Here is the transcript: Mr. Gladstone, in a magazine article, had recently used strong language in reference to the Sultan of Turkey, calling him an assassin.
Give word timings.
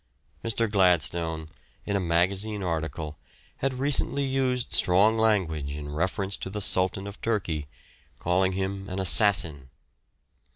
Mr. 0.43 0.67
Gladstone, 0.67 1.51
in 1.85 1.95
a 1.95 1.99
magazine 1.99 2.63
article, 2.63 3.19
had 3.57 3.75
recently 3.75 4.23
used 4.25 4.73
strong 4.73 5.15
language 5.15 5.69
in 5.69 5.93
reference 5.93 6.35
to 6.37 6.49
the 6.49 6.59
Sultan 6.59 7.05
of 7.05 7.21
Turkey, 7.21 7.67
calling 8.17 8.53
him 8.53 8.89
an 8.89 8.97
assassin. 8.97 9.69